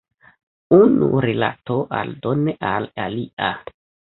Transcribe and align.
Unu 0.77 1.09
rilato 1.27 1.77
aldone 1.99 2.57
al 2.71 2.89
alia. 3.07 3.53